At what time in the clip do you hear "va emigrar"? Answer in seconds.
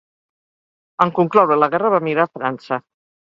1.97-2.27